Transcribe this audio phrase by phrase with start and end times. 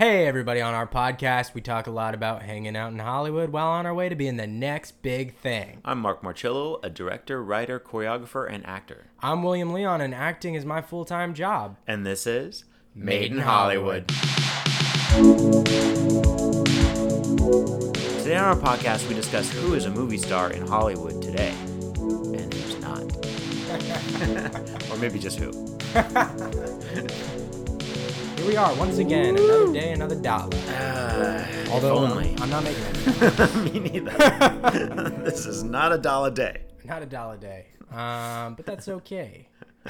[0.00, 3.66] Hey, everybody, on our podcast, we talk a lot about hanging out in Hollywood while
[3.66, 5.82] on our way to being the next big thing.
[5.84, 9.08] I'm Mark Marcello, a director, writer, choreographer, and actor.
[9.20, 11.76] I'm William Leon, and acting is my full time job.
[11.86, 14.08] And this is Made in Hollywood.
[18.20, 21.54] Today on our podcast, we discuss who is a movie star in Hollywood today
[22.00, 23.02] and who's not.
[24.90, 25.52] or maybe just who.
[28.40, 30.48] Here we are, once again, another day, another dollar.
[30.70, 32.34] Uh, Although only.
[32.40, 33.54] I'm not making it.
[33.74, 34.10] Me neither.
[35.24, 36.62] this is not a dollar day.
[36.84, 37.66] Not a dollar day.
[37.90, 39.46] Um, but that's okay.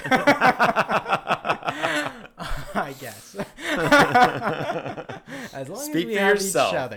[2.74, 3.36] I guess.
[5.54, 6.72] as long Speak as we have yourself.
[6.72, 6.96] each other.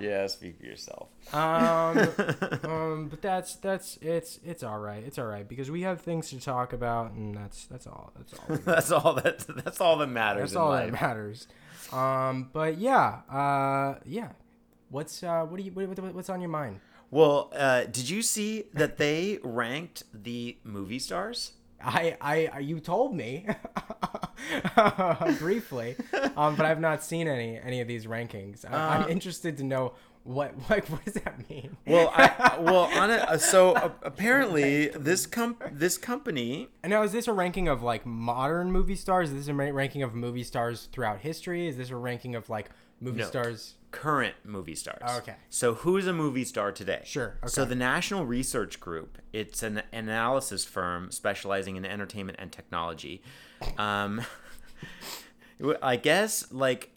[0.00, 1.08] Yeah, speak for yourself.
[1.34, 1.98] um,
[2.70, 5.02] um, but that's that's it's it's all right.
[5.06, 8.12] It's all right because we have things to talk about, and that's that's all.
[8.16, 8.56] That's all.
[8.64, 10.92] that's all that that's all that matters that's all life.
[10.92, 11.48] that matters.
[11.92, 14.30] Um, but yeah, uh, yeah.
[14.90, 16.80] What's uh, what do you what, what- what's on your mind?
[17.10, 21.52] Well, uh, did you see that they ranked the movie stars?
[21.82, 22.16] I,
[22.52, 23.46] I, you told me
[25.38, 25.96] briefly,
[26.36, 28.64] um, but I've not seen any any of these rankings.
[28.68, 29.92] I, Uh, I'm interested to know
[30.24, 31.76] what like what does that mean?
[31.86, 33.20] Well, I, well, on it.
[33.20, 36.68] uh, So uh, apparently, this com this company.
[36.82, 39.30] And now, is this a ranking of like modern movie stars?
[39.30, 41.68] Is this a ranking of movie stars throughout history?
[41.68, 43.26] Is this a ranking of like movie No.
[43.26, 43.74] stars?
[43.90, 45.02] Current movie stars.
[45.18, 45.36] Okay.
[45.48, 47.00] So who's a movie star today?
[47.04, 47.48] Sure, okay.
[47.48, 53.22] So the National Research Group, it's an analysis firm specializing in entertainment and technology.
[53.78, 54.20] Um,
[55.82, 56.90] I guess like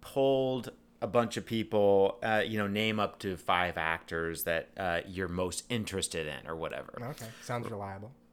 [0.00, 5.00] polled a bunch of people, uh, you know, name up to five actors that uh,
[5.06, 6.92] you're most interested in or whatever.
[7.00, 8.10] Okay, sounds reliable.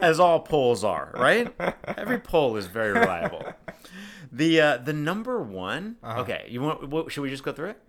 [0.00, 1.52] as all polls are, right?
[1.96, 3.44] Every poll is very reliable.
[4.32, 5.96] The uh, the number one.
[6.02, 6.20] Uh-huh.
[6.22, 6.88] Okay, you want?
[6.88, 7.80] What, should we just go through it?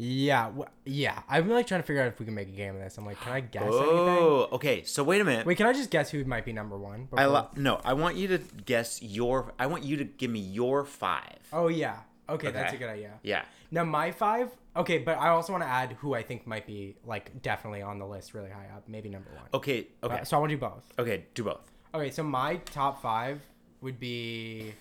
[0.00, 1.22] Yeah, wh- yeah.
[1.28, 2.96] I'm like trying to figure out if we can make a game of this.
[2.98, 3.78] I'm like, can I guess anything?
[3.82, 4.84] Oh, okay.
[4.84, 5.44] So wait a minute.
[5.44, 7.08] Wait, can I just guess who might be number one?
[7.12, 7.80] I before- lo- no.
[7.84, 9.52] I want you to guess your.
[9.58, 11.38] I want you to give me your five.
[11.52, 11.96] Oh yeah.
[12.28, 13.14] Okay, that's a good idea.
[13.22, 13.42] Yeah.
[13.70, 14.50] Now my five.
[14.76, 17.98] Okay, but I also want to add who I think might be like definitely on
[17.98, 19.46] the list, really high up, maybe number one.
[19.54, 19.88] Okay.
[20.04, 20.20] Okay.
[20.20, 20.84] Uh, so I want to do both.
[20.98, 21.24] Okay.
[21.34, 21.72] Do both.
[21.94, 23.40] Okay, so my top five
[23.80, 24.74] would be,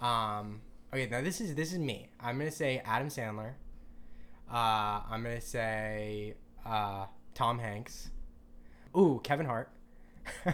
[0.00, 0.60] um,
[0.92, 1.08] okay.
[1.10, 2.08] Now this is this is me.
[2.20, 3.52] I'm gonna say Adam Sandler.
[4.50, 6.34] Uh, I'm gonna say
[6.66, 8.10] uh, Tom Hanks.
[8.96, 9.70] Ooh, Kevin Hart.
[10.46, 10.52] uh,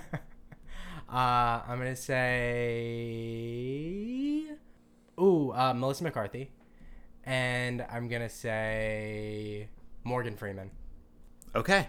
[1.09, 2.25] I'm gonna say,
[5.19, 6.51] ooh, uh, Melissa McCarthy,
[7.25, 9.69] and I'm gonna say
[10.05, 10.71] Morgan Freeman.
[11.55, 11.89] Okay.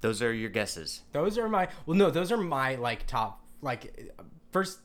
[0.00, 1.02] Those are your guesses.
[1.12, 4.12] Those are my well, no, those are my like top like
[4.50, 4.80] first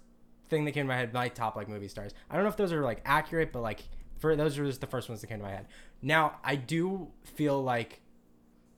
[0.49, 1.13] thing that came to my head.
[1.13, 2.13] My top like movie stars.
[2.29, 3.83] I don't know if those are like accurate, but like
[4.19, 5.67] for those are just the first ones that came to my head.
[6.01, 8.01] Now I do feel like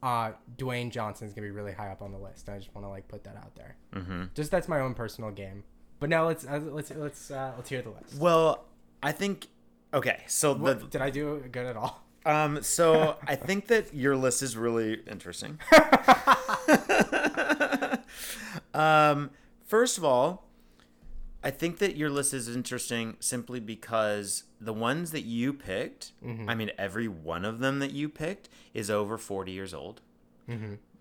[0.02, 2.48] uh Dwayne Johnson's gonna be really high up on the list.
[2.48, 3.76] I just want to like put that out there.
[3.94, 4.24] Mm-hmm.
[4.34, 5.64] Just that's my own personal game.
[6.00, 8.16] But now let's uh, let's let's uh, let's hear the list.
[8.18, 8.64] Well,
[9.02, 9.48] I think.
[9.92, 10.22] Okay.
[10.26, 12.04] So the What, did I do good at all?
[12.24, 15.58] Um, so I think that your list is really interesting.
[18.74, 19.30] um,
[19.64, 20.47] first of all,
[21.42, 26.12] I think that your list is interesting simply because the ones that you picked,
[26.48, 30.00] I mean, every one of them that you picked is over 40 years old.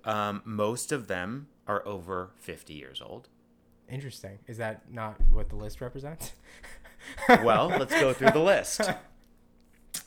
[0.05, 3.29] Um, most of them are over 50 years old.
[3.89, 4.39] Interesting.
[4.47, 6.33] Is that not what the list represents?
[7.29, 8.81] Well, let's go through the list.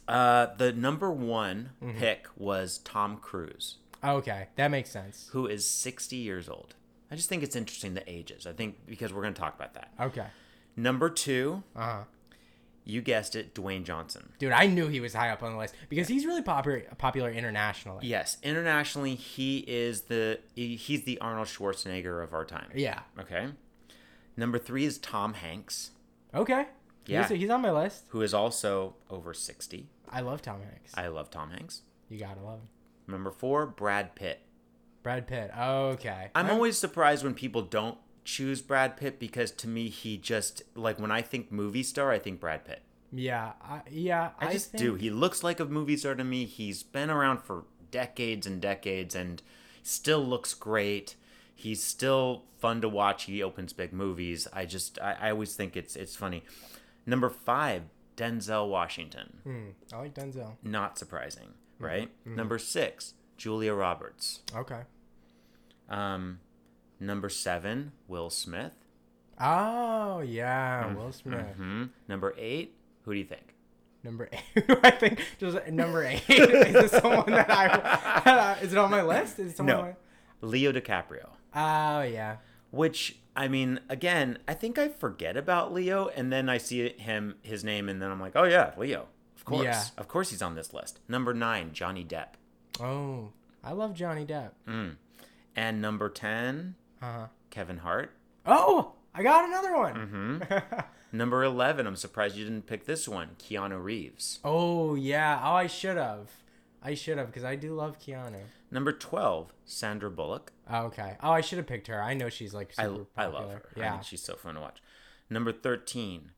[0.09, 3.77] Uh, the number one pick was Tom Cruise.
[4.03, 5.29] okay, that makes sense.
[5.33, 6.75] who is 60 years old.
[7.11, 8.47] I just think it's interesting the ages.
[8.47, 9.93] I think because we're going to talk about that.
[10.01, 10.27] Okay.
[10.77, 12.05] Number two, Uh huh.
[12.85, 14.33] you guessed it, Dwayne Johnson.
[14.39, 17.31] Dude, I knew he was high up on the list because he's really popular popular
[17.31, 18.07] internationally.
[18.07, 22.69] Yes, internationally, he is the he's the Arnold Schwarzenegger of our time.
[22.75, 23.01] Yeah.
[23.19, 23.49] Okay.
[24.37, 25.91] Number three is Tom Hanks,
[26.35, 26.67] Okay.
[27.07, 27.27] Yeah.
[27.27, 28.05] He's, he's on my list.
[28.11, 29.89] who is also over 60.
[30.09, 30.93] I love Tom Hanks.
[30.95, 31.83] I love Tom Hanks.
[32.09, 32.69] you gotta love him.
[33.09, 34.41] Number four, Brad Pitt.
[35.03, 35.51] Brad Pitt.
[35.59, 36.31] Okay.
[36.35, 40.99] I'm always surprised when people don't choose Brad Pitt because to me, he just, like,
[41.01, 42.83] when I think movie star, I think Brad Pitt.
[43.13, 43.53] Yeah.
[43.63, 44.31] I, yeah.
[44.39, 44.95] I just think- do.
[44.95, 46.45] He looks like a movie star to me.
[46.45, 49.43] He's been around for decades and decades and
[49.83, 51.17] still looks great.
[51.55, 53.25] He's still fun to watch.
[53.25, 54.47] He opens big movies.
[54.53, 56.43] I just I, I always think it's it's funny.
[57.05, 57.83] Number five,
[58.17, 59.39] Denzel Washington.
[59.43, 60.53] Hmm, I like Denzel.
[60.63, 61.49] Not surprising,
[61.79, 62.11] right?
[62.25, 64.43] Number six, Julia Roberts.
[64.55, 64.83] Okay.
[65.89, 66.41] Um,
[67.01, 68.75] number seven, Will Smith.
[69.41, 71.57] Oh yeah, Will Smith.
[71.57, 73.55] hmm Number eight, who do you think?
[74.05, 74.65] Number eight.
[74.85, 76.23] I think just number eight.
[76.29, 78.59] is this someone that I?
[78.63, 79.39] is it on my list?
[79.39, 79.83] Is it someone No.
[79.83, 79.97] on
[80.43, 81.31] Leo DiCaprio.
[81.55, 82.37] Oh yeah.
[82.71, 87.37] Which I mean, again, I think I forget about Leo, and then I see him,
[87.43, 89.07] his name, and then I'm like, oh yeah, Leo.
[89.35, 89.83] Of course, Yeah.
[89.97, 91.01] of course, he's on this list.
[91.09, 92.35] Number nine, Johnny Depp,
[92.79, 93.31] Oh,
[93.65, 94.51] I love Johnny Depp.
[95.57, 97.27] and number ten, Uh-huh.
[97.51, 98.13] Kevin Hart.
[98.47, 99.95] Oh, I got another one.
[99.95, 100.81] Mm-hmm.
[101.17, 104.39] Number eleven, I'm surprised you didn't pick this one, Keanu Reeves.
[104.45, 105.41] oh yeah.
[105.43, 106.31] Oh, I should have.
[106.83, 108.41] I should have because I do love Keanu.
[108.71, 110.53] Number twelve, Sandra Bullock.
[110.71, 111.17] Oh, okay.
[111.21, 112.01] Oh, I should have picked her.
[112.01, 113.41] I know she's like I, super I popular.
[113.47, 113.69] love her.
[113.77, 113.91] I Yeah.
[113.95, 114.81] think she's so fun to watch.
[115.29, 116.31] Number thirteen,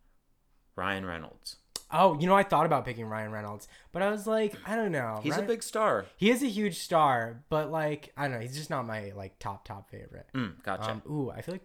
[0.74, 1.56] Ryan Reynolds.
[1.92, 4.92] Oh, you know, I thought about picking Ryan Reynolds, but I was like, I don't
[4.92, 5.20] know.
[5.22, 6.06] He's a big star.
[6.16, 8.40] He is a huge star, but like, I don't know.
[8.40, 10.26] He's just not my like top top favorite.
[10.34, 10.90] Mm, gotcha.
[10.90, 11.64] Um, ooh, I feel like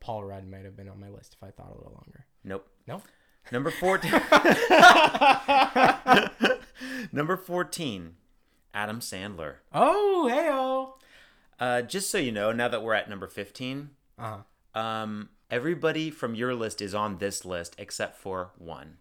[0.00, 2.24] Paul Rudd might have been on my list if I thought a little longer.
[2.44, 2.66] nope.
[2.86, 3.02] Nope.
[3.52, 4.10] Number 14.
[7.12, 8.14] Number 14,
[8.74, 9.56] Adam Sandler.
[9.72, 10.92] Oh, heyo.
[11.58, 14.38] Uh, just so you know, now that we're at number 15, Uh
[14.74, 14.80] huh.
[14.80, 18.98] um, everybody from your list is on this list except for one.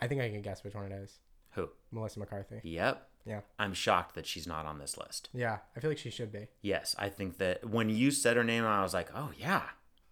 [0.00, 1.18] I think I can guess which one it is.
[1.52, 1.68] Who?
[1.92, 2.60] Melissa McCarthy.
[2.62, 3.08] Yep.
[3.26, 3.40] Yeah.
[3.58, 5.30] I'm shocked that she's not on this list.
[5.32, 6.48] Yeah, I feel like she should be.
[6.60, 9.62] Yes, I think that when you said her name, I was like, oh, yeah.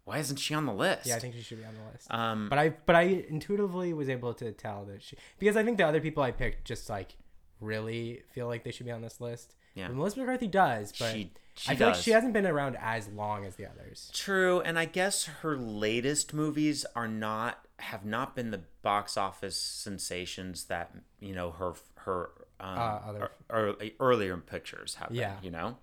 [0.05, 1.06] Why isn't she on the list?
[1.06, 2.06] Yeah, I think she should be on the list.
[2.12, 5.79] Um, but I but I intuitively was able to tell that she because I think
[5.79, 7.17] the other people I picked just like
[7.61, 9.55] really feel like they should be on this list.
[9.75, 9.87] Yeah.
[9.87, 12.03] But Melissa McCarthy does, but She- she I feel like does.
[12.05, 14.11] she hasn't been around as long as the others.
[14.15, 19.57] True, and I guess her latest movies are not have not been the box office
[19.61, 25.11] sensations that you know her her um, Uh, other- ear- ear- earlier pictures have.
[25.13, 25.35] Yeah.
[25.37, 25.79] been, you know.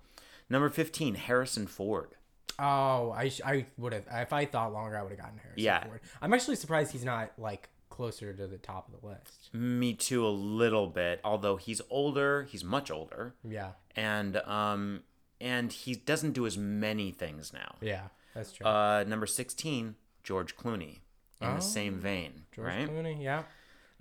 [0.48, 2.16] Number fifteen, Harrison Ford.
[2.58, 5.62] Oh, I sh- I would have if I thought longer, I would have gotten Harrison
[5.64, 5.84] Yeah.
[5.84, 6.00] Ford.
[6.20, 9.50] I'm actually surprised he's not like closer to the top of the list.
[9.54, 11.20] Me too, a little bit.
[11.24, 15.02] Although he's older, he's much older, Yeah, and um,
[15.40, 17.76] and he doesn't do as many things now.
[17.80, 18.66] yeah, that's true.
[18.66, 20.98] Uh, number sixteen, George Clooney.
[21.40, 21.54] In Oh.
[21.54, 22.86] the same vein, George right?
[22.88, 23.44] Clooney, yeah.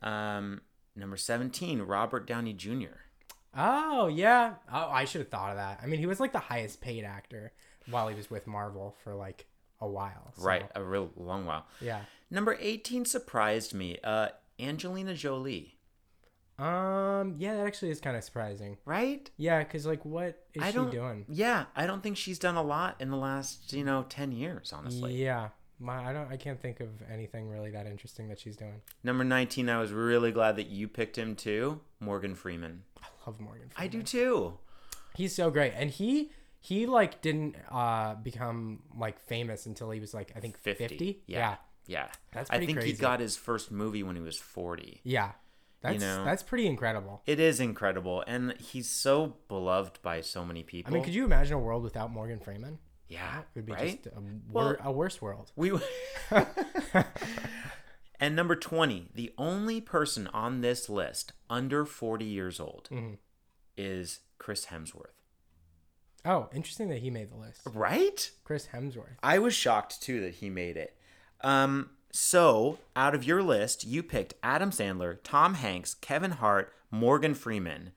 [0.03, 0.61] Um,
[0.95, 2.99] number seventeen, Robert Downey Jr.
[3.55, 4.55] Oh yeah.
[4.71, 5.79] Oh, I should have thought of that.
[5.81, 7.51] I mean, he was like the highest paid actor
[7.89, 9.45] while he was with Marvel for like
[9.81, 10.33] a while.
[10.37, 11.65] so, Right, a real long while.
[11.81, 12.01] Yeah.
[12.29, 13.97] Number 18 surprised me.
[14.03, 14.27] Uh
[14.59, 15.77] Angelina Jolie,
[16.59, 17.35] Um.
[17.37, 18.77] Yeah, that actually is kind of surprising.
[18.85, 19.29] right?
[19.37, 21.25] Yeah, because like, what is I she don't doing?
[21.29, 24.73] Yeah, I don't think she's done a lot in the last, you know, 10 years,
[24.73, 25.15] honestly.
[25.15, 25.49] Yeah.
[25.81, 26.29] My, I don't.
[26.29, 28.81] I can't think of anything really that interesting that she's doing.
[29.01, 31.79] Number 19, I was really glad that you picked him too.
[32.01, 32.83] Morgan Freeman.
[33.01, 33.69] I love Morgan.
[33.69, 33.77] Freeman.
[33.77, 34.57] I do too.
[35.15, 40.13] He's so great, and he he like didn't uh become like famous until he was
[40.13, 40.87] like I think 50.
[40.87, 41.21] fifty.
[41.27, 41.37] Yeah.
[41.37, 41.55] Yeah.
[41.87, 42.07] Yeah.
[42.33, 44.99] That's I think he got his first movie when he was 40.
[45.03, 45.31] Yeah.
[45.81, 46.25] That's know?
[46.25, 47.21] that's pretty incredible.
[47.25, 50.91] It is incredible and he's so beloved by so many people.
[50.91, 52.79] I mean, could you imagine a world without Morgan Freeman?
[53.07, 54.03] Yeah, It would be right?
[54.03, 54.21] just a,
[54.51, 55.51] Well- a worse world.
[55.55, 55.71] We
[58.21, 63.13] And number 20, the only person on this list under 40 years old Mm-hmm.
[63.77, 65.13] is Chris Hemsworth.
[66.25, 67.61] Oh, interesting that he made the list.
[67.65, 68.29] Right?
[68.43, 69.15] Chris Hemsworth.
[69.23, 70.97] I was shocked too that he made it.
[71.41, 77.33] Um so, out of your list, you picked Adam Sandler, Tom Hanks, Kevin Hart, Morgan
[77.35, 77.91] Freeman.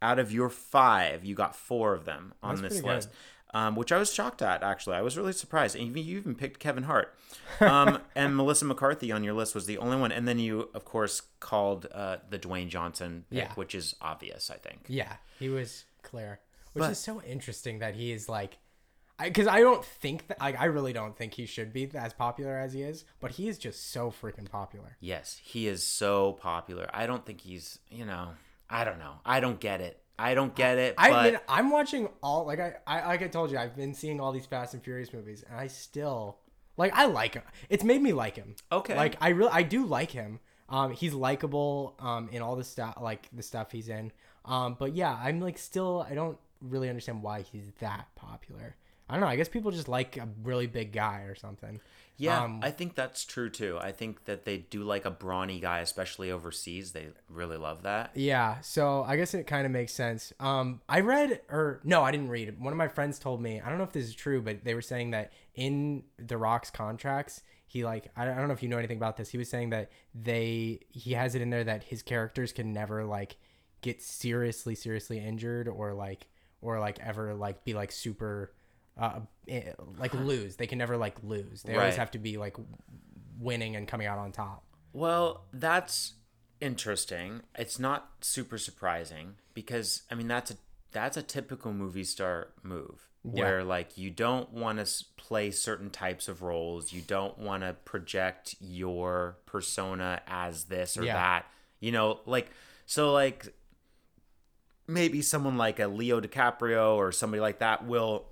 [0.00, 3.08] Out of your 5, you got 4 of them on That's this list.
[3.54, 4.96] Um, which I was shocked at actually.
[4.96, 5.74] I was really surprised.
[5.74, 7.14] And even you even picked Kevin Hart.
[7.60, 10.12] Um, and Melissa McCarthy on your list was the only one.
[10.12, 13.52] And then you, of course, called uh, the Dwayne Johnson pick, Yeah.
[13.54, 14.80] which is obvious, I think.
[14.86, 16.40] Yeah, he was clear,
[16.74, 18.58] which But- is so interesting that he is like,
[19.22, 22.56] because I, don't think that like I really don't think he should be as popular
[22.56, 24.96] as he is, but he is just so freaking popular.
[25.00, 26.88] Yes, he is so popular.
[26.92, 28.30] I don't think he's, you know,
[28.70, 29.14] I don't know.
[29.24, 30.00] I don't get it.
[30.18, 30.94] I don't get it.
[30.98, 33.94] I but mean, I'm watching all like I, I like I told you, I've been
[33.94, 36.38] seeing all these Fast and Furious movies, and I still
[36.76, 37.42] like I like him.
[37.68, 38.56] It's made me like him.
[38.70, 38.96] Okay.
[38.96, 40.40] Like I really I do like him.
[40.68, 41.94] Um, he's likable.
[41.98, 44.12] Um, in all the stuff like the stuff he's in.
[44.44, 48.76] Um, but yeah, I'm like still I don't really understand why he's that popular.
[49.08, 49.26] I don't know.
[49.26, 51.80] I guess people just like a really big guy or something.
[52.18, 53.78] yeah, um, I think that's true too.
[53.80, 56.92] I think that they do like a brawny guy, especially overseas.
[56.92, 58.10] They really love that.
[58.14, 60.32] Yeah, so I guess it kind of makes sense.
[60.40, 62.60] Um, I read, or no, I didn't read.
[62.60, 63.60] One of my friends told me.
[63.60, 66.70] I don't know if this is true, but they were saying that in The Rock's
[66.70, 69.30] contracts, he like I don't I don't know if you know anything about this.
[69.30, 73.04] He was saying that they he has it in there that his characters can never
[73.04, 73.36] like
[73.80, 76.26] get seriously seriously injured or like
[76.60, 78.52] or like ever like be like super
[78.98, 80.56] uh, eh, like lose.
[80.56, 81.62] They can never like lose.
[81.62, 82.56] They always have to be like
[83.38, 84.64] winning and coming out on top.
[84.92, 86.14] Well, that's
[86.60, 87.42] interesting.
[87.56, 90.56] It's not super surprising because I mean that's a
[90.90, 96.28] that's a typical movie star move where like you don't want to play certain types
[96.28, 96.92] of roles.
[96.92, 101.14] You don't want to project your persona as this or Yeah.
[101.14, 101.46] that.
[101.80, 102.50] You know, like
[102.86, 103.52] so like
[104.86, 108.26] maybe someone like a Leo DiCaprio or somebody like that will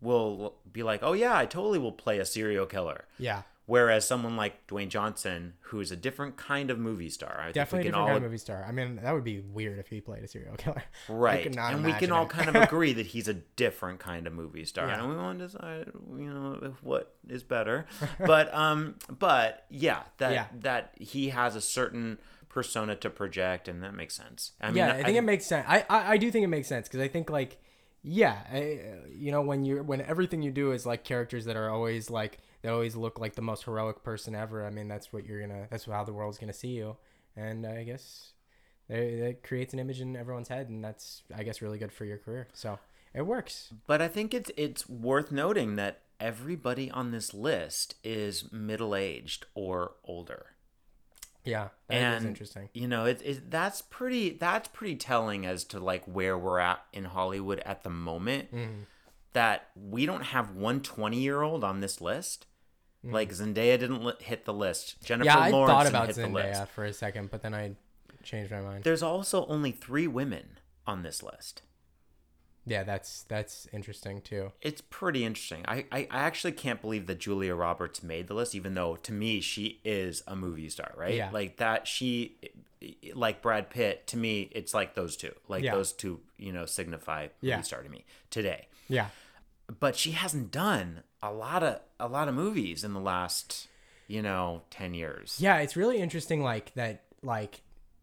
[0.00, 4.36] will be like, "Oh yeah, I totally will play a serial killer." Yeah, Whereas someone
[4.36, 7.94] like Dwayne Johnson, who is a different kind of movie star, I definitely a different
[8.02, 8.64] all kind of movie star.
[8.68, 10.82] I mean, that would be weird if he played a serial killer.
[11.08, 14.32] I right, and we can all kind of agree that he's a different kind of
[14.32, 14.98] movie star, Yeah.
[14.98, 15.86] and we want to decide,
[16.18, 17.86] you know, what is better.
[18.26, 20.46] but um, but yeah, that Yeah.
[20.62, 24.50] that he has a certain persona to project, and that makes sense.
[24.60, 25.64] I mean, yeah, I think it makes sense.
[25.68, 27.62] I, I, I do think it makes sense because I think like,
[28.02, 28.78] yeah, I,
[29.10, 32.38] you know, when you're when everything you do is like characters that are always like
[32.62, 34.66] they always look like the most heroic person ever.
[34.66, 35.66] I mean, that's what you're gonna.
[35.70, 36.96] That's how the world's gonna see you,
[37.36, 38.32] and I guess
[38.88, 42.18] that creates an image in everyone's head, and that's I guess really good for your
[42.18, 42.48] career.
[42.54, 42.78] So
[43.14, 43.72] it works.
[43.86, 49.46] But I think it's it's worth noting that everybody on this list is middle aged
[49.54, 50.46] or older.
[51.44, 52.68] Yeah, that is and interesting.
[52.74, 56.82] you know it, it that's pretty that's pretty telling as to like where we're at
[56.92, 58.80] in hollywood at the moment Mm-hmm.
[59.32, 62.46] that we don't have one 20 year old on this list
[63.02, 63.14] Mm-hmm.
[63.14, 66.26] like zendaya didn't li- hit the list jennifer Yeah, I lawrence thought about hit the
[66.28, 67.72] list Zendaya for a second, but then I
[68.22, 68.84] changed my mind.
[68.84, 71.62] there's also only three women on this list
[72.70, 74.52] Yeah, that's that's interesting too.
[74.62, 78.54] it's pretty interesting I, I i actually can't believe that julia roberts made the list
[78.54, 81.30] even though to me she is a movie star right Yeah.
[81.32, 82.36] like that she
[83.14, 85.74] like brad pitt to me it's like those two like Yeah.
[85.74, 87.60] those two you know signify movie Yeah.
[87.62, 89.08] star to me today Yeah.
[89.80, 93.68] but she hasn't done a lot of a lot of movies in the last
[94.06, 97.60] you know 10 years Yeah, it's really interesting, like that, like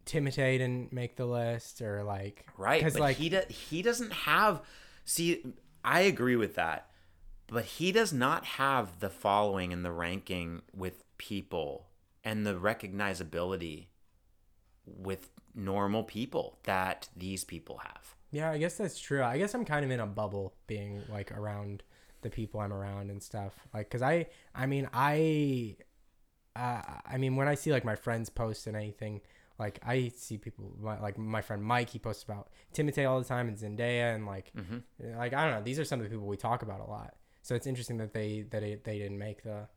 [0.07, 4.61] Timothée didn't make the list, or like right because like he do, he doesn't have
[5.05, 5.43] see
[5.83, 6.89] i agree with that
[7.47, 11.87] but he does not have the following and the ranking with people
[12.23, 13.85] and the recognizability
[14.85, 19.23] with normal people that these people have yeah, I guess that's true.
[19.23, 21.83] I guess I'm kind of in a bubble, being like around
[22.21, 23.53] the people I'm around and stuff.
[23.73, 25.77] Like, cause I, I mean, I,
[26.55, 29.21] uh, I mean, when I see like my friends post and anything,
[29.59, 33.25] like I see people my, like my friend Mike, he posts about Timothée all the
[33.27, 35.17] time and Zendaya and like, Mm-hmm.
[35.17, 37.15] like I don't know, these are some of the people we talk about a lot.
[37.41, 39.67] So it's interesting that they that it, they didn't make the.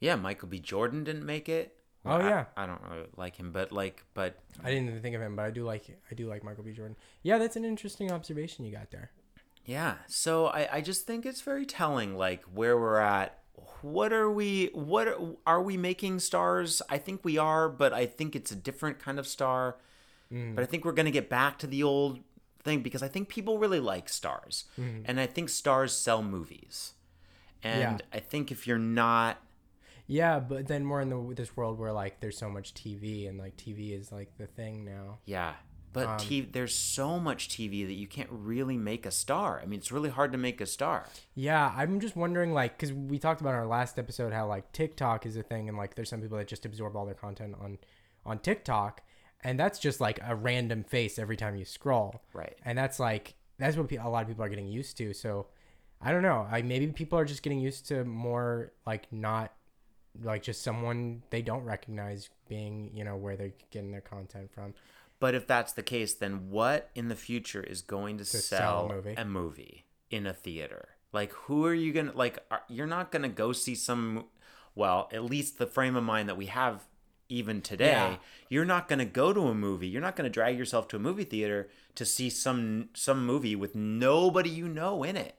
[0.00, 2.44] yeah michael b jordan didn't make it Oh, I- yeah.
[2.56, 5.44] I, don't really like him but like but I didn't even think of him, but
[5.44, 6.72] I do like I do like Michael B.
[6.72, 6.96] Jordan.
[7.22, 9.12] Yeah, that's an interesting observation you got there.
[9.64, 9.94] Yeah.
[10.08, 13.38] So I, I just think it's very telling, like where we're at.
[13.82, 14.66] What are we?
[14.72, 16.82] What are, are we making stars?
[16.88, 19.76] I think we are, but I think it's a different kind of star.
[20.32, 20.54] Mm.
[20.54, 22.20] But I think we're gonna get back to the old
[22.62, 26.92] thing because I think people really like stars, and I think stars sell movies.
[27.62, 27.80] And.
[27.80, 27.98] Yeah.
[28.12, 29.38] I think if you're not,
[30.06, 33.38] Yeah, but then more in the this world where like there's so much TV and
[33.38, 35.18] like TV is like the thing now.
[35.26, 35.54] yeah.
[35.92, 39.60] But Um, TV, there's so much TV that you can't really make a star.
[39.60, 41.06] I mean, it's really hard to make a star.
[41.34, 44.72] Yeah, I'm just wondering like cuz we talked about in our last episode how like
[44.72, 47.54] TikTok is a thing and like there's some people that just absorb all their content
[47.60, 47.78] on
[48.24, 49.02] on TikTok
[49.44, 52.22] and that's just like a random face every time you scroll.
[52.32, 52.56] Right.
[52.64, 55.12] And that's like that's what a lot of people are getting used to.
[55.12, 55.48] So
[56.00, 56.46] I don't know.
[56.50, 59.52] I maybe people are just getting used to more like not
[60.22, 64.74] like just someone they don't recognize being, you know, where they're getting their content from.
[65.22, 68.86] But if that's the case, then what in the future is going to, sell sell,
[68.90, 69.14] a movie.
[69.16, 70.88] a movie in a theater?
[71.12, 72.40] Like, who are you gonna like?
[72.50, 74.24] Are, you're not gonna go see some.
[74.74, 76.82] Well, at least the frame of mind that we have
[77.28, 78.16] even today, Yeah.
[78.48, 79.86] you're not gonna go to a movie.
[79.86, 83.76] You're not gonna drag yourself to a movie theater to see some some movie with
[83.76, 85.36] nobody you know in it.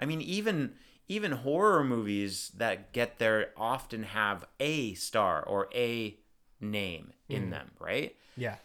[0.00, 0.72] I mean, even
[1.06, 6.16] even horror movies that get there often have a star or a
[6.62, 7.50] name in Mm.
[7.50, 8.16] them, right?
[8.34, 8.56] Yeah.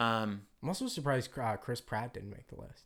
[0.00, 2.84] Um, I'm also surprised uh, Chris Pratt didn't make the list.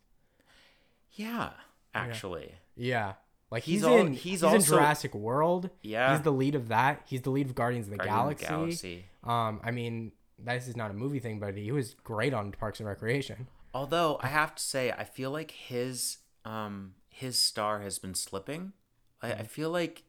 [1.13, 1.51] yeah,
[1.95, 2.53] actually.
[2.77, 3.15] Yeah.
[3.51, 5.71] Like He's he's, al- in he's he's, in Jurassic World.
[5.83, 6.13] Yeah.
[6.13, 7.03] He's the lead of that.
[7.07, 9.05] He's the lead of Guardians of the Guardians of the Galaxy.
[9.23, 12.81] Um I mean, this is not a movie thing, but he was great on Parks
[12.81, 13.47] and Recreation.
[13.73, 18.73] Although I have to say, I feel like his um his star has been slipping.
[19.23, 20.03] I, I feel like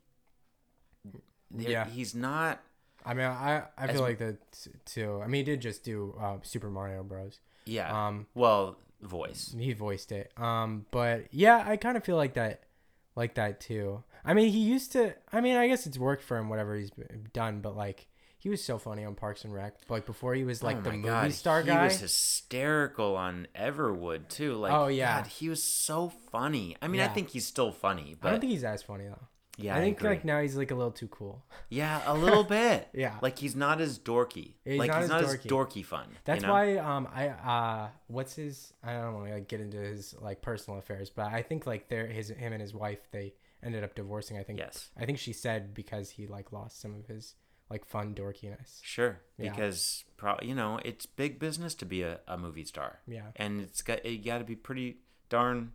[1.55, 1.85] Yeah.
[1.85, 2.61] he's not.
[3.05, 4.37] I mean, I I As- feel like that
[4.85, 5.21] too.
[5.23, 7.39] I mean, he did just do uh, Super Mario Bros.
[7.65, 8.07] Yeah.
[8.07, 9.55] Um well, voice.
[9.57, 10.31] he voiced it.
[10.37, 12.63] Um but yeah, I kind of feel like that
[13.15, 14.03] like that too.
[14.25, 15.13] I mean, he used to.
[15.31, 16.89] I mean, I guess it's worked for him, whatever he's
[17.31, 17.61] done.
[17.61, 18.07] But like,
[18.39, 19.75] he was so funny on Parks and Rec.
[19.87, 21.83] Like before, he was like oh the movie God, star he guy.
[21.85, 24.55] was hysterical on Everwood too.
[24.55, 25.17] Like, Oh, yeah.
[25.21, 26.75] God, he was so funny.
[26.81, 29.27] I mean, I think he's still funny, but I don't think he's as funny though.
[29.57, 30.09] Yeah, I think agree.
[30.11, 31.43] like now he's like a little too cool.
[31.69, 32.87] yeah, a little bit.
[32.93, 33.17] Yeah.
[33.21, 34.53] like he's not as dorky.
[34.65, 35.45] He's like not he's as not dorky.
[35.45, 36.07] as dorky fun.
[36.11, 36.51] you That's know?
[36.51, 40.41] why um I uh what's his I don't want to like get into his like
[40.41, 43.33] personal affairs, but I think like they're his him and his wife they
[43.63, 44.37] ended up divorcing.
[44.37, 44.89] I think Yes.
[44.97, 47.35] I think she said because he like lost some of his
[47.69, 48.79] like fun dorkiness.
[48.83, 49.49] Sure, Yeah.
[49.49, 52.99] because pro- you know it's big business to be a, a movie star.
[53.07, 53.27] Yeah.
[53.37, 54.97] and it's got you got to be pretty
[55.29, 55.71] darn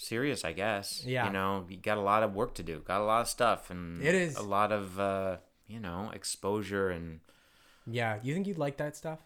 [0.00, 1.02] serious, I guess.
[1.04, 1.26] Yeah.
[1.26, 3.70] you know, you got a lot of work to do, got a lot of stuff,
[3.70, 4.36] and It is.
[4.36, 7.20] a lot of uh, you know exposure, and
[7.86, 9.20] Yeah, you think you'd like that stuff?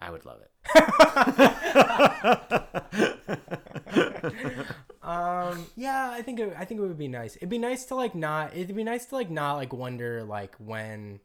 [0.00, 0.50] I would love it.
[5.02, 7.36] Um, yeah, I think it, I think it would be nice.
[7.36, 8.54] It'd be nice to like not.
[8.54, 11.20] It'd be nice to like not like wonder like when,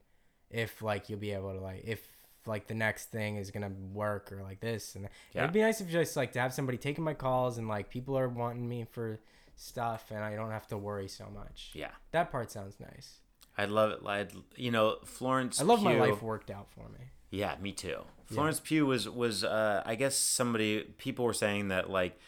[0.49, 1.99] if like you'll be able to like if
[2.47, 5.43] like the next thing is gonna work or like this and Yeah.
[5.43, 8.17] it'd be nice if just like to have somebody taking my calls and like people
[8.17, 9.19] are wanting me for
[9.55, 11.71] stuff and I don't have to worry so much.
[11.73, 13.19] Yeah, That part sounds nice.
[13.57, 13.99] I'd love it.
[14.05, 15.61] I'd, you know, Florence.
[15.61, 16.99] I love my life worked out for me.
[17.29, 18.01] Yeah, me too.
[18.25, 22.19] Florence Pugh was was uh, I guess somebody people were saying that like,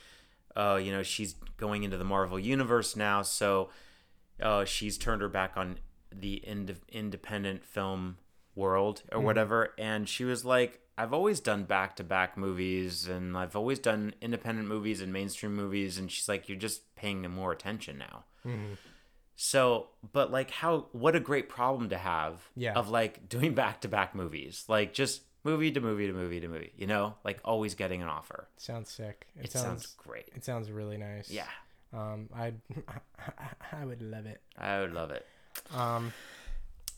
[0.55, 3.69] uh, you know, she's going into the Marvel universe now, so
[4.41, 5.79] uh, she's turned her back on
[6.11, 8.17] the ind- independent film
[8.57, 13.37] world or whatever, and she was like, I've always done back to back movies, and
[13.37, 17.51] I've always done independent movies and mainstream movies, and she's like, you're just paying more
[17.51, 18.23] attention now.
[19.35, 22.73] So, but like how what a great problem to have Yeah.
[22.73, 24.65] of like doing back to back movies.
[24.67, 27.15] Like just movie to movie to movie to movie, you know?
[27.23, 28.47] Like always getting an offer.
[28.57, 29.27] Sounds sick.
[29.35, 30.29] It, It sounds, sounds, great.
[30.35, 31.29] it sounds really nice.
[31.29, 31.45] Yeah.
[31.93, 32.53] Um, I
[33.71, 34.41] I would love it.
[34.57, 35.25] I would love it.
[35.75, 36.13] Um,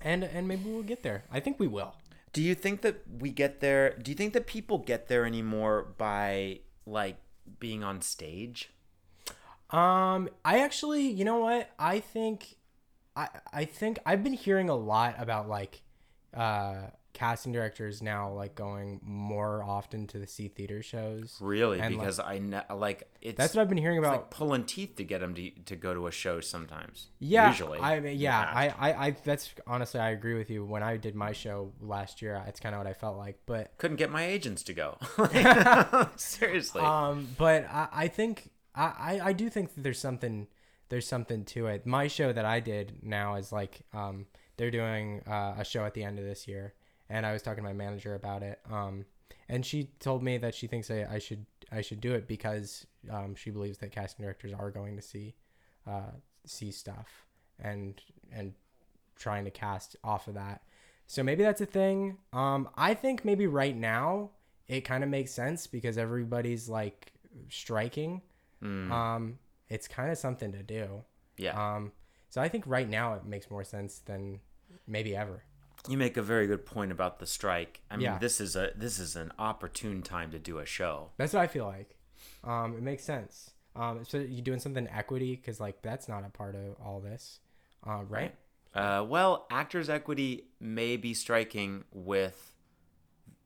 [0.01, 1.24] and and maybe we'll get there.
[1.32, 1.96] I think we will.
[2.32, 3.96] Do you think that we get there?
[3.98, 7.18] Do you think that people get there anymore by like
[7.59, 8.70] being on stage?
[9.72, 11.70] Um, I actually, you know what?
[11.77, 12.55] I think,
[13.16, 15.81] I I think I've been hearing a lot about like,
[16.33, 16.88] uh,
[17.20, 21.38] casting directors now like going more often to the see theater shows.
[21.42, 21.77] Really?
[21.82, 24.18] And, like- because I ne- like it's That's what I've been hearing it's about.
[24.18, 27.10] like pulling teeth to get them to, to go to a show sometimes.
[27.20, 27.77] yeah, Usually.
[27.79, 28.70] I yeah, I.
[28.70, 30.64] I I that's honestly I agree with you.
[30.64, 33.40] When I did my show last year, it's kind of what I felt like.
[33.46, 34.98] But couldn't get my agents to go.
[36.16, 36.82] Seriously.
[36.82, 40.48] Um, but I, I think I, I, I do think that there's something
[40.88, 41.86] there's something to it.
[41.86, 44.25] My show that I did now is like um
[44.58, 46.74] they're doing uh, a show at the end of this year,
[47.09, 48.59] and I was talking to my manager about it.
[48.72, 49.05] Um,
[49.48, 52.85] and she told me that she thinks I, I should I should do it because
[53.11, 55.35] um she believes that casting directors are going to see
[55.87, 56.11] uh
[56.45, 57.25] see stuff
[57.59, 58.53] and and
[59.15, 60.61] trying to cast off of that.
[61.07, 62.17] So maybe that's a thing.
[62.33, 64.29] Um, I think maybe right now
[64.67, 67.11] it kind of makes sense because everybody's like
[67.50, 68.22] striking.
[68.63, 71.03] Mm, Um, it's kind of something to do.
[71.37, 71.55] yeah.
[71.75, 71.91] Um,
[72.29, 74.39] so I think right now it makes more sense than
[74.87, 75.43] maybe ever.
[75.87, 77.81] You make a very good point about the strike.
[77.89, 78.18] I mean, Yeah.
[78.18, 81.11] this is a this is an opportune time to do a show.
[81.18, 81.96] That's what I feel like.
[82.44, 83.51] Um, it makes sense.
[83.75, 87.39] Um, so you're doing something equity because like that's not a part of all this,
[87.87, 88.35] uh, right?
[88.74, 92.51] Uh, well, Actors Equity may be striking with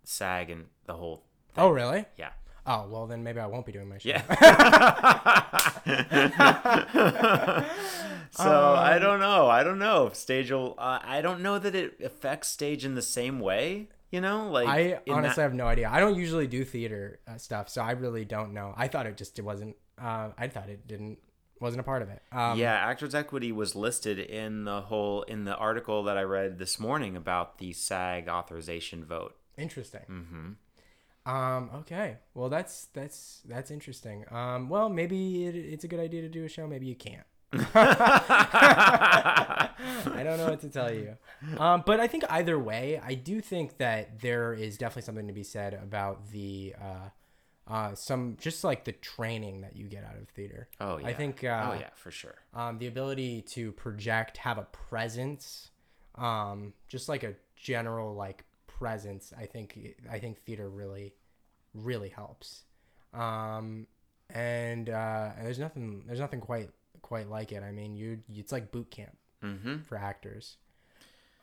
[0.04, 1.24] SAG and the whole.
[1.56, 2.06] Oh, really?
[2.18, 2.32] Yeah.
[2.66, 4.10] Oh, well then maybe I won't be doing my show.
[4.10, 4.22] Yeah.
[8.32, 9.48] so I don't know.
[9.48, 10.76] I don't know if stage will.
[10.78, 13.90] Uh, I don't know that it affects stage in the same way.
[14.12, 15.90] You know, like I honestly that- have no idea.
[15.92, 18.74] I don't usually do theater uh, stuff, so I really don't know.
[18.78, 19.76] I thought it just it wasn't.
[20.00, 21.18] Uh, I thought it didn't
[21.60, 22.22] wasn't a part of it.
[22.32, 26.60] Um, yeah, Actors Equity was listed in the whole in the article that I read
[26.60, 29.36] this morning about the SAG authorization vote.
[29.58, 30.02] Interesting.
[30.10, 30.50] Mm-hmm.
[31.26, 31.70] Um.
[31.76, 32.18] Okay.
[32.34, 34.26] Well, that's that's that's interesting.
[34.32, 34.70] Um.
[34.70, 36.68] Well, maybe it, it's a good idea to do a show.
[36.68, 37.26] Maybe you can't.
[37.54, 39.70] I
[40.24, 41.18] don't know what to tell you.
[41.58, 45.34] Um, but I think either way, I do think that there is definitely something to
[45.34, 50.18] be said about the uh, uh, some just like the training that you get out
[50.18, 50.68] of theater.
[50.80, 51.08] Oh yeah.
[51.08, 51.44] I think.
[51.44, 52.36] Uh, oh yeah, for sure.
[52.54, 55.70] um, the ability to project, have a presence,
[56.16, 58.44] um, just like a general like
[58.84, 59.34] presence.
[59.44, 59.68] I think
[60.16, 61.14] I think theater really,
[61.74, 62.64] really helps.
[63.14, 63.88] Um,
[64.30, 66.70] and uh, and there's nothing there's nothing quite
[67.02, 67.62] quite like it.
[67.64, 69.76] I mean, you it's like boot camp Mm-hmm.
[69.88, 70.58] for actors.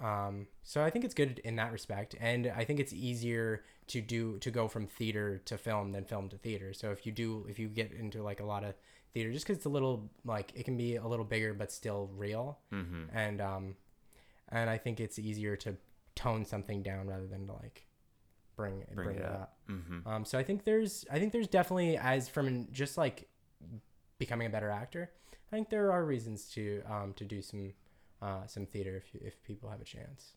[0.01, 4.01] Um, so I think it's good in that respect, and I think it's easier to
[4.01, 6.73] do to go from theater to film than film to theater.
[6.73, 8.75] So if you do, if you get into like a lot of
[9.13, 12.09] theater, just because it's a little like it can be a little bigger but still
[12.17, 13.05] real, Mm-hmm.
[13.15, 13.75] and um,
[14.49, 15.77] and I think it's easier to
[16.21, 17.87] tone something down rather than to like
[18.57, 19.41] bring Bring bring, it up.
[19.43, 19.57] up.
[19.71, 20.09] Mm-hmm.
[20.09, 23.29] Um, so I think there's I think there's definitely as from just like
[24.19, 25.11] becoming a better actor.
[25.53, 27.73] I think there are reasons to um to do some
[28.23, 30.33] uh some theater if you, if people have a chance.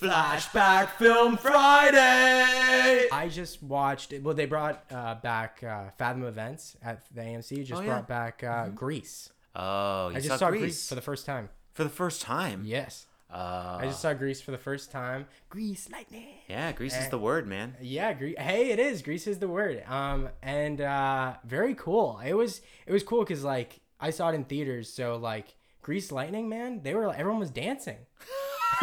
[0.00, 3.08] Flashback Film Friday.
[3.12, 7.80] I just watched well they brought uh, back uh, Fathom Events at the AMC just
[7.80, 7.90] Oh, yeah.
[7.90, 9.30] brought back uh, Grease.
[9.54, 11.50] Oh, you I just saw, Grease, Grease for the first time.
[11.74, 12.62] for the first time.
[12.64, 13.06] Yes.
[13.32, 15.26] Uh, I just saw Grease for the first time.
[15.48, 16.26] Grease lightning.
[16.48, 17.08] yeah, Grease is Eh.
[17.08, 17.76] the word, man.
[17.80, 19.00] Yeah, Gre- hey, it is.
[19.00, 19.82] Grease is the word.
[19.88, 22.20] Um, and uh, very cool.
[22.24, 26.12] It was it was cool because like I saw it in theaters, so like Grease
[26.12, 27.96] Lightning, man, they were everyone was dancing.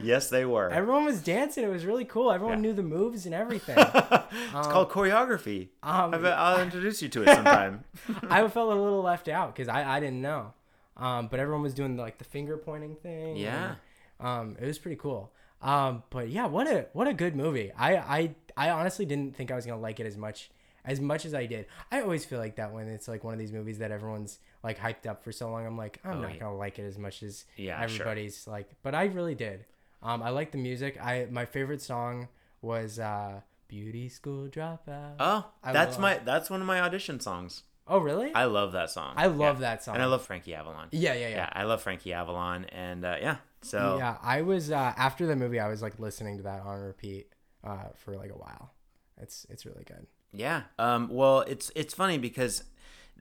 [0.00, 0.68] yes, they were.
[0.70, 1.64] Everyone was dancing.
[1.64, 2.32] It was really cool.
[2.32, 3.76] Everyone knew the moves and everything.
[3.78, 5.68] it's called choreography.
[5.82, 7.84] um, I'll introduce you to it sometime.
[8.30, 10.52] I felt a little left out because I, I didn't know.
[10.96, 13.36] Um, but everyone was doing like the finger pointing thing.
[13.36, 13.74] Yeah.
[14.18, 15.32] and, um, it was pretty cool.
[15.62, 17.72] Um, but yeah, what a what a good movie.
[17.76, 20.50] I I I honestly didn't think I was gonna like it as much
[20.84, 21.66] as much as I did.
[21.90, 24.78] I always feel like that when it's like one of these movies that everyone's like
[24.78, 25.66] hyped up for so long.
[25.66, 26.40] I'm like, I'm Oh, not yeah.
[26.40, 27.84] gonna like it as much as Yeah, sure.
[27.84, 28.68] everybody's like.
[28.82, 29.64] But I really did.
[30.02, 30.98] Um, I like the music.
[31.02, 32.28] I my favorite song
[32.62, 37.62] was uh, "Beauty School Dropout." Oh, I that's my that's one of my audition songs.
[37.88, 38.34] Oh, really?
[38.34, 39.14] I love that song.
[39.16, 39.68] I love Yeah.
[39.70, 39.94] that song.
[39.94, 40.88] and I love Frankie Avalon.
[40.90, 41.48] Yeah, yeah, Yeah, yeah.
[41.52, 45.60] I love Frankie Avalon, and uh, yeah, so Yeah, I was uh, after the movie.
[45.60, 47.32] I was like listening to that on repeat
[47.64, 48.72] uh, for like a while.
[49.18, 50.06] It's it's really good.
[50.32, 50.62] Yeah.
[50.78, 52.64] Um, well, it's it's funny because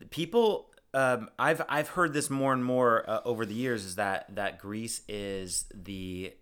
[0.10, 0.72] people.
[0.94, 3.84] Um, I've I've heard this more and more uh, over the years.
[3.86, 6.34] Is that that Grease is the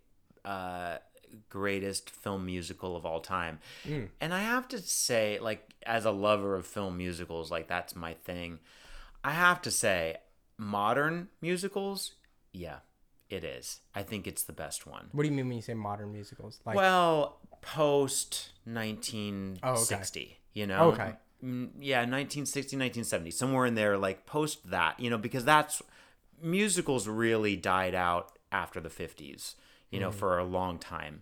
[0.45, 0.97] uh,
[1.49, 3.59] greatest film musical of all time,
[4.21, 8.13] and I have to say, like as a lover of film musicals, like that's my
[8.13, 8.59] thing.
[9.23, 10.17] I have to say,
[10.57, 12.13] modern musicals,
[12.51, 12.79] yeah,
[13.29, 13.79] it is.
[13.95, 15.07] I think it's the best one.
[15.11, 16.59] What do you mean when you say modern musicals?
[16.65, 20.91] Like, Well, post 1960, you know?
[20.91, 21.13] Okay.
[21.43, 25.81] Mm, Yeah, 1960, 1970, somewhere in there, like post that, you know, because that's
[26.41, 29.55] musicals really died out after the 50s,
[29.93, 31.21] you know, for a long time.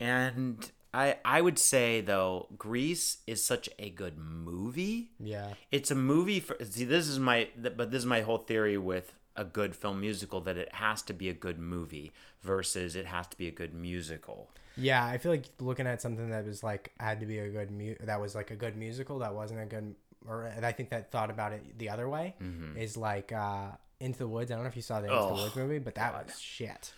[0.00, 5.94] And I I would say though, Grease is such a good movie yeah, it's a
[5.94, 9.76] movie for see this is my but this is my whole theory with a good
[9.76, 13.46] film musical that it has to be a good movie versus it has to be
[13.48, 14.48] a good musical
[14.80, 15.04] yeah.
[15.04, 17.96] I feel like looking at something that was like had to be a good mu-
[18.00, 19.94] that was like a good musical that wasn't a good
[20.26, 22.34] or and I think that thought about it the other way
[22.76, 24.50] is like uh, Into the Woods.
[24.50, 25.32] I don't know if you saw the Into Mm-hmm.
[25.32, 26.92] Oh, the Woods movie, but that was shit.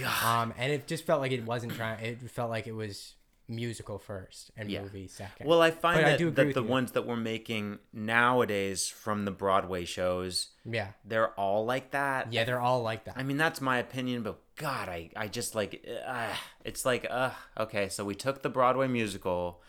[0.00, 0.24] God.
[0.42, 2.04] Um, and it just felt like it wasn't trying.
[2.04, 3.14] It felt like it was
[3.48, 4.82] musical first and Yeah.
[4.82, 5.46] movie second.
[5.46, 6.68] well i find But I that, do that the you.
[6.68, 12.42] ones that we're making nowadays from the broadway shows yeah, they're all like that yeah,
[12.42, 13.14] they're all like that.
[13.16, 16.26] I mean, that's my opinion, but God, I, I just like, uh,
[16.64, 19.62] it's like, uh, okay, so we took the Broadway musical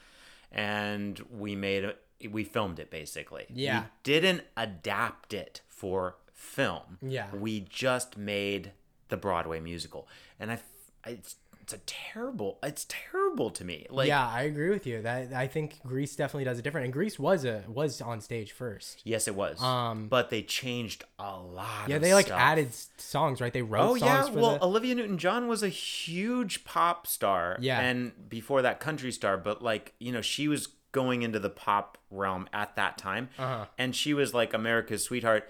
[0.51, 2.01] and we made it,
[2.31, 3.45] we filmed it basically.
[3.53, 3.81] Yeah.
[3.81, 6.97] We didn't adapt it for film.
[7.03, 7.27] Yeah.
[7.35, 8.71] We just made
[9.09, 10.07] the Broadway musical.
[10.39, 10.59] And I,
[11.05, 13.87] it's, it's a terrible, it's terrible to me.
[13.89, 15.01] Like, yeah, I agree with you.
[15.01, 16.85] That I think Grease definitely does it different.
[16.85, 19.01] And Grease was a was on stage first.
[19.03, 19.61] yes, it was.
[19.61, 21.89] Um, but they changed a lot.
[21.89, 22.39] Yeah, they like stuff.
[22.39, 23.51] added songs, right?
[23.51, 24.29] They wrote songs.
[24.29, 27.81] Oh yeah, well the Olivia Newton-John was a huge pop star, Yeah.
[27.81, 31.97] and before that country star, but like you know she was going into the pop
[32.09, 33.65] realm at that time, Uh-huh.
[33.77, 35.49] and she was like America's sweetheart.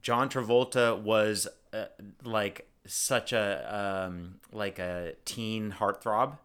[0.00, 1.84] John Travolta was uh,
[2.24, 6.38] like such a um, like a teen heartthrob,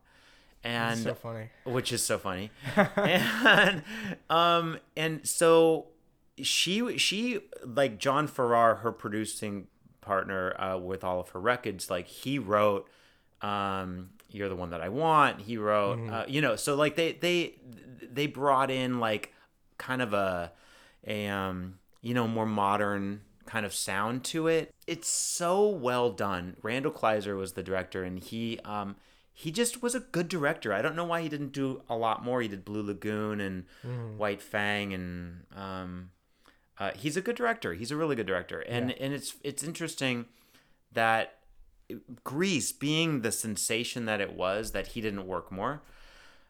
[0.64, 1.50] and so funny.
[1.64, 2.52] which is so funny.
[2.98, 3.84] And
[4.30, 5.88] um and so
[6.42, 9.68] she she like john farrar her producing
[10.02, 12.90] partner uh, with all of her records like he wrote
[13.42, 15.42] um you're the one that i want.
[15.42, 17.56] He wrote uh, you know so like they they
[18.02, 19.34] they brought in like
[19.78, 20.52] kind of a
[21.08, 24.74] a um you know more modern kind of sound to it.
[24.88, 26.56] It's so well done.
[26.62, 28.96] Randall kleiser was the director and he um
[29.38, 30.72] he just was a good director.
[30.74, 32.42] I don't know why he didn't do a lot more.
[32.42, 33.66] He did blue lagoon and
[34.18, 36.12] white fang and um
[36.78, 37.74] uh, he's a good director.
[37.74, 38.60] He's a really good director.
[38.62, 40.26] And and it's it's interesting
[40.94, 41.36] that
[42.24, 45.82] Grease being the sensation that it was that he didn't work more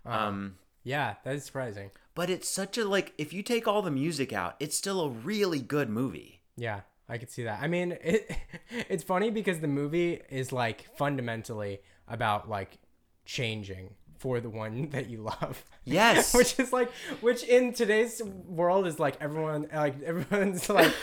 [0.06, 1.90] um Yeah, that is surprising.
[2.14, 5.10] but it's such a like if you take all the music out it's still a
[5.10, 7.62] really good movie Yeah, I could see that.
[7.62, 8.30] I mean, it
[8.90, 12.78] it's funny because the movie is like fundamentally about like
[13.26, 15.64] changing for the one that you love.
[15.84, 16.34] Yes.
[16.36, 20.94] which is like which in today's world is like everyone like everyone's like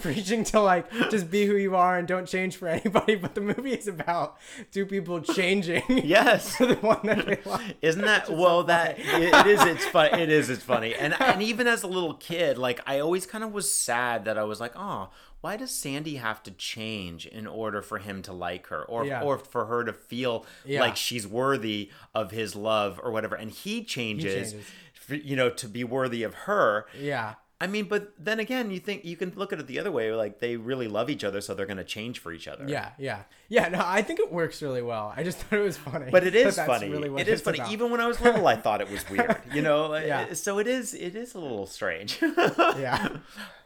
[0.00, 3.40] preaching to like just be who you are and don't change for anybody, but the
[3.40, 4.36] movie is about
[4.72, 6.56] two people changing Yes.
[6.56, 7.62] for the one that they love.
[7.82, 8.64] Isn't that well?
[8.64, 9.62] That it, it is.
[9.64, 10.18] It's fun.
[10.18, 10.50] It is.
[10.50, 10.94] It's funny.
[10.94, 14.38] And and even as a little kid, like I always kind of was sad that
[14.38, 15.08] I was like, oh,
[15.40, 19.22] why does Sandy have to change in order for him to like her, or Yeah.
[19.22, 20.80] or for her to feel Yeah.
[20.80, 23.34] like she's worthy of his love or whatever?
[23.36, 24.66] And he changes, changes.
[24.94, 26.86] For, you know, to be worthy of her.
[26.98, 27.34] Yeah.
[27.62, 30.10] I mean, but then again, you think you can look at it the other way,
[30.14, 32.64] like they really love each other, so they're going to change for each other.
[32.66, 33.68] Yeah, yeah, yeah.
[33.68, 35.12] No, I think it works really well.
[35.14, 36.10] I just thought it was funny.
[36.10, 36.88] But it is that's funny.
[36.88, 37.58] really it is funny.
[37.58, 37.70] about.
[37.70, 39.36] Even when I was little, I thought it was weird.
[39.52, 39.94] You know.
[39.94, 40.32] Yeah.
[40.32, 40.94] So it is.
[40.94, 42.18] It is a little strange.
[42.22, 43.16] yeah,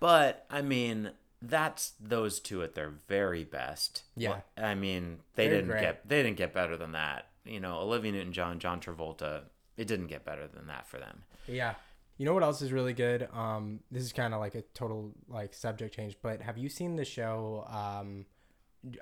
[0.00, 1.12] But I mean,
[1.48, 4.02] that's those two at their very best.
[4.16, 4.40] Yeah.
[4.56, 5.80] I mean, they They're didn't great.
[5.80, 6.08] get.
[6.08, 7.26] They didn't get better than that.
[7.44, 9.42] You know, Olivia Newton-John, John Travolta.
[9.76, 11.22] It didn't get better than that for them.
[11.46, 11.74] yeah.
[12.16, 13.28] You know what else is really good?
[13.32, 16.94] Um, this is kind of like a total like subject change, but have you seen
[16.94, 18.26] the show um,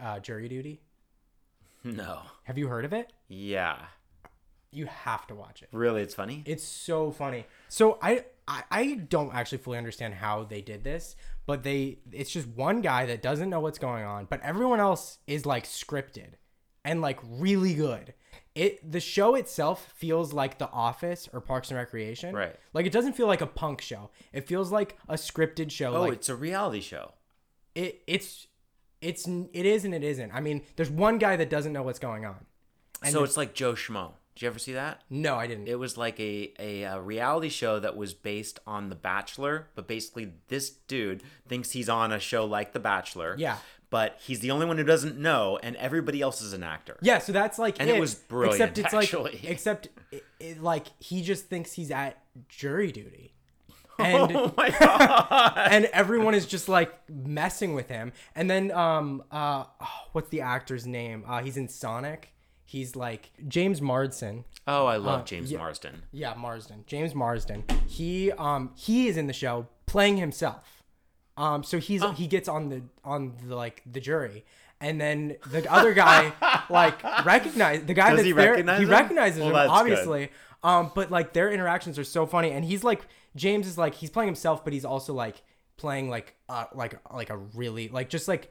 [0.00, 0.80] uh, Jury Duty?
[1.84, 2.20] No.
[2.44, 3.12] Have you heard of it?
[3.28, 3.76] Yeah.
[4.72, 5.68] You have to watch it.
[5.72, 6.42] Really, it's funny.
[6.46, 7.46] It's so funny.
[7.68, 11.14] So I, I I don't actually fully understand how they did this,
[11.46, 15.18] but they it's just one guy that doesn't know what's going on, but everyone else
[15.26, 16.34] is like scripted
[16.84, 18.14] and like really good.
[18.54, 22.34] It the show itself feels like The Office or Parks and Recreation.
[22.34, 22.56] Right.
[22.72, 24.10] Like it doesn't feel like a punk show.
[24.32, 25.94] It feels like a scripted show.
[25.94, 27.12] oh, like it's a reality show.
[27.74, 28.46] it it's
[29.00, 30.32] it's it is and it isn't.
[30.32, 32.46] I mean, there's one guy that doesn't know what's going on.
[33.10, 34.12] so it's like Joe Schmo.
[34.34, 35.02] Did you ever see that?
[35.10, 35.68] No, I didn't.
[35.68, 39.86] It was like a, a, a reality show that was based on The Bachelor, but
[39.86, 43.34] basically this dude thinks he's on a show like The Bachelor.
[43.38, 43.58] Yeah.
[43.90, 46.96] But he's the only one who doesn't know, and everybody else is an actor.
[47.02, 49.32] Yeah, so that's like And it was brilliant, Except it's actually.
[49.32, 52.16] like except it, it, like he just thinks he's at
[52.48, 53.34] jury duty.
[53.98, 55.52] And Oh my god!
[55.70, 58.12] and everyone is just like messing with him.
[58.34, 61.22] And then um uh oh, what's the actor's name?
[61.28, 62.31] Uh he's in Sonic.
[62.72, 64.44] He's like James Marsden.
[64.66, 65.58] oh, I love Uh, James yeah.
[65.58, 66.02] Marsden.
[66.10, 66.84] Yeah, Marsden.
[66.86, 67.64] James Marsden.
[67.86, 70.82] He um he is in the show playing himself.
[71.36, 72.12] Um so he's Oh.
[72.12, 74.44] he gets on the on the like the jury.
[74.80, 76.32] And then the other guy
[76.70, 78.90] like recognize the guy Does that's he there recognize he him?
[78.90, 79.78] recognizes Well, him that's good.
[79.78, 80.30] obviously.
[80.62, 83.02] Um but like their interactions are so funny and he's like
[83.36, 85.42] James is like he's playing himself but he's also like
[85.76, 88.50] playing like uh like like a really like just like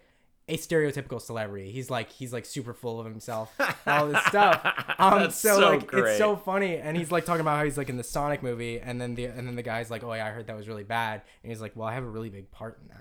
[0.52, 1.72] a stereotypical celebrity.
[1.72, 3.54] He's like he's like super full of himself,
[3.88, 4.62] all this stuff.
[5.00, 6.10] Um, That's so, so like great.
[6.10, 8.80] it's so funny, and he's like talking about how he's like in the Sonic movie,
[8.80, 10.84] and then the and then the guy's like, oh yeah, I heard that was really
[10.84, 12.98] bad, and he's like, well, I have a really big part in that.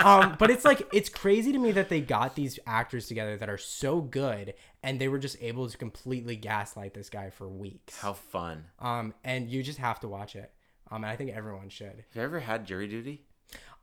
[0.04, 3.50] um, but it's like it's crazy to me that they got these actors together that
[3.50, 4.54] are so good,
[4.84, 7.98] and they were just able to completely gaslight this guy for weeks.
[7.98, 8.66] How fun!
[8.78, 10.52] Um, and you just have to watch it.
[10.92, 11.86] Um, and I think everyone should.
[11.86, 13.22] Have you ever had jury duty?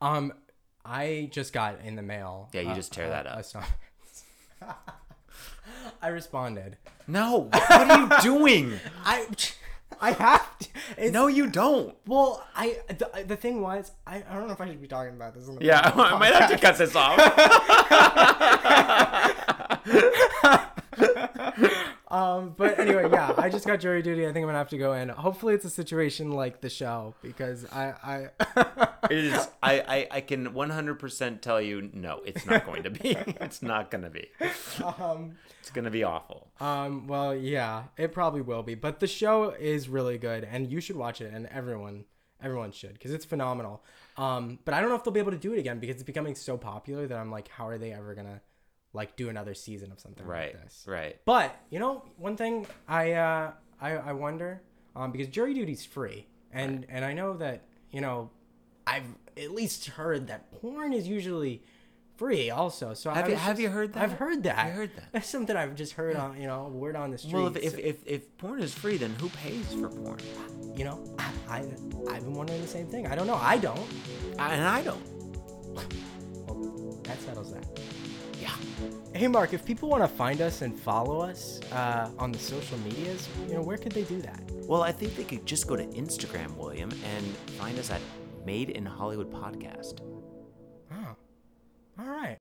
[0.01, 0.33] Um,
[0.87, 2.49] I just got in the mail.
[2.53, 3.43] Yeah, you uh, just tear uh, that up.
[3.45, 3.63] song-
[6.01, 6.77] I responded.
[7.07, 7.49] No.
[7.51, 8.79] What are you doing?
[9.05, 9.27] I,
[9.99, 11.11] I have to.
[11.11, 11.95] No, you don't.
[12.05, 15.15] Well, I the, the thing was, I, I don't know if I should be talking
[15.15, 15.49] about this.
[15.59, 16.11] Yeah, podcast.
[16.13, 17.17] I might have to cut this off.
[22.09, 24.23] Um, but anyway, yeah, I just got jury duty.
[24.23, 25.09] I think I'm gonna have to go in.
[25.09, 29.47] Hopefully, it's a situation like the show because I, I, It is.
[29.61, 33.15] I, I, I can 100% tell you, no, it's not going to be.
[33.41, 34.27] It's not going to be.
[34.83, 36.47] um, It's going to be awful.
[36.59, 38.75] um, well, yeah, it probably will be.
[38.75, 42.05] But the show is really good, and you should watch it, and everyone,
[42.41, 43.83] everyone should, because it's phenomenal.
[44.17, 46.03] Um, but I don't know if they'll be able to do it again because it's
[46.03, 48.41] becoming so popular that I'm like, how are they ever gonna
[48.93, 50.53] like do another season of something Right.
[50.53, 50.85] like this?
[50.87, 51.17] Right.
[51.25, 54.61] But you know, one thing I uh, I, I wonder
[54.95, 58.29] um, because jury duty's free, and and I know that you know
[58.85, 59.03] I've
[59.35, 61.61] at least heard that porn is usually
[62.17, 62.95] free also.
[62.95, 64.01] So Have you- was have you heard that?
[64.03, 64.67] I've heard that.
[64.67, 65.11] You heard that?
[65.11, 67.33] That's something I've just heard on you know word on the street.
[67.33, 70.17] Well, if, if, if, if porn is free, then who pays for porn?
[70.75, 71.57] you know, I, I
[72.11, 73.05] I've been wondering the same thing.
[73.07, 73.35] I don't know.
[73.35, 73.79] I don't.
[74.39, 75.01] I, and I don't.
[76.47, 77.65] Well, that settles that.
[79.13, 82.77] Hey, Mark, if people want to find us and follow us uh, on the social
[82.79, 84.39] medias, you know, where could they do that?
[84.67, 87.25] Well, I think they could just go to Instagram, William, and
[87.57, 88.01] find us at
[88.45, 90.01] Made in Hollywood Podcast.
[90.91, 91.15] Oh,
[91.99, 92.35] all right.